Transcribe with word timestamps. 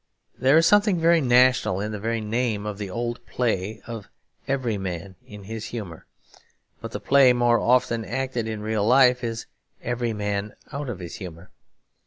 There 0.35 0.57
is 0.57 0.65
something 0.65 0.99
very 0.99 1.21
national 1.21 1.79
in 1.79 1.91
the 1.91 1.99
very 1.99 2.21
name 2.21 2.65
of 2.65 2.79
the 2.79 2.89
old 2.89 3.23
play 3.27 3.83
of 3.85 4.09
Every 4.47 4.75
Man 4.75 5.13
in 5.27 5.43
His 5.43 5.65
Humour. 5.65 6.07
But 6.81 6.91
the 6.91 6.99
play 6.99 7.33
more 7.33 7.59
often 7.59 8.03
acted 8.03 8.47
in 8.47 8.63
real 8.63 8.83
life 8.83 9.23
is 9.23 9.45
'Every 9.83 10.13
Man 10.13 10.55
Out 10.73 10.89
of 10.89 10.97
His 10.97 11.17
Humour.' 11.17 11.51